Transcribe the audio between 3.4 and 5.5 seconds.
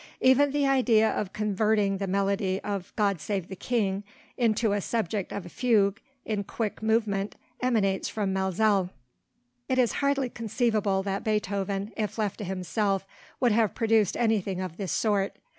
the King' into a subject of a